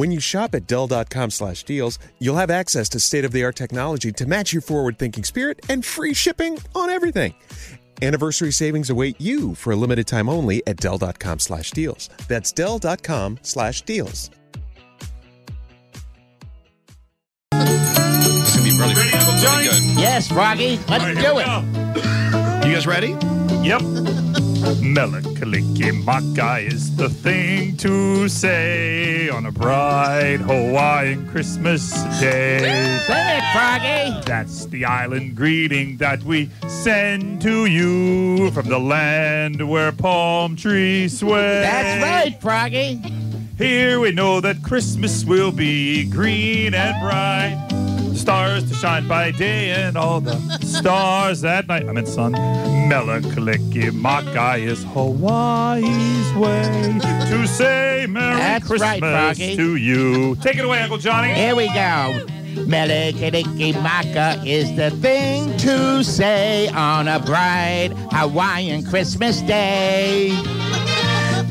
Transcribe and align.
When 0.00 0.10
you 0.10 0.18
shop 0.18 0.54
at 0.54 0.66
Dell.com 0.66 1.28
slash 1.28 1.62
deals, 1.62 1.98
you'll 2.20 2.36
have 2.36 2.50
access 2.50 2.88
to 2.88 2.98
state 2.98 3.26
of 3.26 3.32
the 3.32 3.44
art 3.44 3.54
technology 3.54 4.10
to 4.12 4.24
match 4.24 4.50
your 4.50 4.62
forward 4.62 4.98
thinking 4.98 5.24
spirit 5.24 5.60
and 5.68 5.84
free 5.84 6.14
shipping 6.14 6.58
on 6.74 6.88
everything. 6.88 7.34
Anniversary 8.00 8.50
savings 8.50 8.88
await 8.88 9.20
you 9.20 9.54
for 9.54 9.74
a 9.74 9.76
limited 9.76 10.06
time 10.06 10.30
only 10.30 10.66
at 10.66 10.78
Dell.com 10.78 11.38
slash 11.38 11.72
deals. 11.72 12.08
That's 12.28 12.50
Dell.com 12.50 13.40
slash 13.42 13.82
deals. 13.82 14.30
It's 17.52 18.56
gonna 18.56 18.64
be 18.64 18.78
really, 18.78 18.94
really 18.94 19.64
good. 19.64 20.00
Yes, 20.00 20.28
Froggy, 20.28 20.80
let's 20.88 21.04
do 21.04 21.40
it. 21.40 22.66
You 22.66 22.72
guys 22.72 22.86
ready? 22.86 23.18
Yep. 23.62 23.82
Melakalikimaka 24.60 26.66
is 26.66 26.94
the 26.96 27.08
thing 27.08 27.76
to 27.78 28.28
say 28.28 29.28
on 29.28 29.46
a 29.46 29.52
bright 29.52 30.36
Hawaiian 30.36 31.26
Christmas 31.28 31.90
day. 32.20 32.58
It, 32.62 33.42
Froggy. 33.52 34.20
That's 34.26 34.66
the 34.66 34.84
island 34.84 35.34
greeting 35.34 35.96
that 35.96 36.22
we 36.22 36.50
send 36.68 37.40
to 37.42 37.66
you 37.66 38.50
from 38.50 38.68
the 38.68 38.78
land 38.78 39.68
where 39.68 39.92
palm 39.92 40.56
trees 40.56 41.18
sway. 41.18 41.62
That's 41.62 42.02
right, 42.02 42.40
Froggy. 42.40 43.00
Here 43.56 43.98
we 43.98 44.12
know 44.12 44.40
that 44.40 44.62
Christmas 44.62 45.24
will 45.24 45.52
be 45.52 46.08
green 46.08 46.74
and 46.74 47.00
bright. 47.02 47.69
Stars 48.14 48.68
to 48.68 48.74
shine 48.74 49.08
by 49.08 49.30
day 49.30 49.70
and 49.70 49.96
all 49.96 50.20
the 50.20 50.36
stars 50.58 51.42
at 51.44 51.68
night. 51.68 51.88
I 51.88 51.92
meant 51.92 52.08
sun. 52.08 52.32
Melakalikimaka 52.32 54.58
is 54.58 54.82
Hawaii's 54.84 56.34
way 56.34 56.98
to 57.30 57.46
say 57.46 58.06
Merry 58.08 58.36
That's 58.36 58.66
Christmas 58.66 59.02
right, 59.02 59.36
to 59.36 59.76
you. 59.76 60.34
Take 60.36 60.56
it 60.56 60.64
away, 60.64 60.80
Uncle 60.80 60.98
Johnny. 60.98 61.32
Here 61.32 61.54
we 61.54 61.66
go. 61.68 62.26
Mele 62.66 63.12
Kalikimaka 63.12 64.44
is 64.46 64.74
the 64.76 64.90
thing 64.90 65.56
to 65.58 66.02
say 66.02 66.68
on 66.68 67.06
a 67.08 67.20
bright 67.20 67.90
Hawaiian 68.10 68.84
Christmas 68.84 69.40
day. 69.42 70.30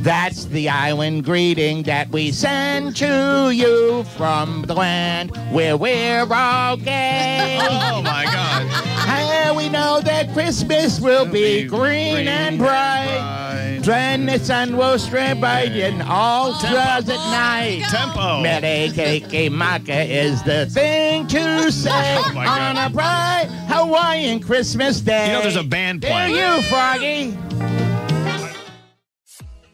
That's 0.02 0.46
the 0.46 0.70
island 0.70 1.26
greeting 1.26 1.84
that 1.84 2.10
we 2.10 2.32
send 2.32 2.96
to 2.98 3.52
you 3.54 4.04
from 4.16 4.64
the 4.64 4.74
land 4.74 5.32
where 5.52 5.76
we're 5.78 6.28
all 6.32 6.78
gay. 6.78 7.60
Oh 7.92 8.02
my 8.02 8.24
God. 8.24 8.66
How 8.70 9.54
we 9.58 9.68
know 9.68 10.00
that 10.02 10.32
Christmas 10.34 11.02
will 11.02 11.26
be 11.26 11.66
green 11.66 12.28
and 12.30 12.58
bright. 12.58 13.80
Then 13.84 14.26
the 14.26 14.40
sun 14.40 14.78
will 14.78 14.98
shine 14.98 15.40
bright 15.42 15.74
in 15.76 16.02
all 16.04 16.54
stars 16.54 17.10
at 17.10 17.18
night. 17.30 17.84
Tempo. 17.90 18.42
Mele 18.42 18.90
Kalikimaka 18.94 20.08
is 20.08 20.42
the 20.44 20.66
thing 20.68 21.28
to 21.28 21.72
say 21.72 21.90
Oh, 22.26 22.38
on 22.38 22.78
a 22.78 22.90
bright 22.90 23.48
Hawaiian 23.68 24.40
Christmas 24.40 25.02
day. 25.02 25.28
You 25.28 25.34
know 25.34 25.42
there's 25.42 25.56
a 25.58 25.64
band 25.64 26.02
There 26.02 26.12
playing. 26.12 26.36
you, 26.36 26.62
Froggy. 26.70 27.88